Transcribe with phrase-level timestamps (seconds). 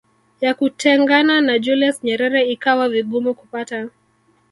[0.41, 3.89] ya kutengana na Julius Nyerere ikawa vigumu kupata